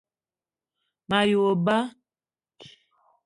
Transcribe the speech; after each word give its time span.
Me 1.07 1.19
ye 1.29 1.35
wo 1.41 1.51
ba 1.65 1.77